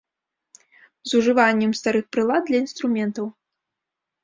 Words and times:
З 1.09 1.19
ужываннем 1.19 1.77
старых 1.81 2.05
прылад 2.17 2.41
для 2.51 2.59
інструментаў. 2.65 3.25